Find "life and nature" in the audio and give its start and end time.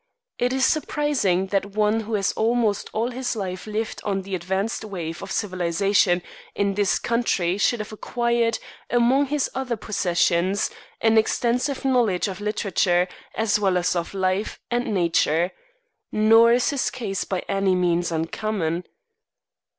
14.15-15.51